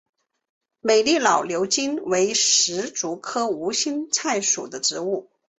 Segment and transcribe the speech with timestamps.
[0.79, 5.29] 美丽老牛筋为石竹科无心菜属的植物。